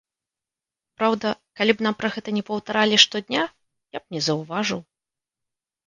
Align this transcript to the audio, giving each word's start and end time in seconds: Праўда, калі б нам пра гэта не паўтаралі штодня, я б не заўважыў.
Праўда, 0.99 1.27
калі 1.61 1.71
б 1.77 1.87
нам 1.89 1.95
пра 2.01 2.09
гэта 2.17 2.29
не 2.39 2.43
паўтаралі 2.49 2.97
штодня, 3.07 3.41
я 4.01 4.05
б 4.05 4.19
не 4.19 4.27
заўважыў. 4.33 4.79